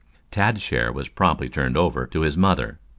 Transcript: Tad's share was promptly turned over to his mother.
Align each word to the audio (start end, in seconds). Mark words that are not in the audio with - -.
Tad's 0.31 0.63
share 0.63 0.91
was 0.91 1.07
promptly 1.09 1.47
turned 1.47 1.77
over 1.77 2.07
to 2.07 2.21
his 2.21 2.35
mother. 2.35 2.79